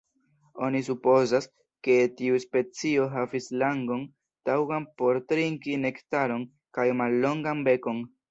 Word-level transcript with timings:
Oni 0.67 0.79
supozas, 0.85 1.47
ke 1.87 1.97
tiu 2.21 2.39
specio 2.45 3.03
havis 3.11 3.49
langon 3.63 4.01
taŭgan 4.51 4.89
por 5.01 5.21
trinki 5.33 5.77
Nektaron 5.83 6.47
kaj 6.79 6.87
mallongan 7.03 7.63
bekon. 7.69 8.05